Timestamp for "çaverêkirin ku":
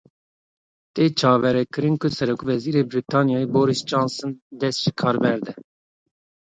1.19-2.07